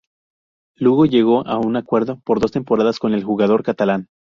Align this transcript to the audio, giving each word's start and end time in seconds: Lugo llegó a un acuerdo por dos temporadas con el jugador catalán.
Lugo 0.77 1.05
llegó 1.05 1.45
a 1.45 1.59
un 1.59 1.75
acuerdo 1.75 2.17
por 2.25 2.39
dos 2.39 2.51
temporadas 2.51 2.97
con 2.97 3.13
el 3.13 3.23
jugador 3.23 3.61
catalán. 3.61 4.07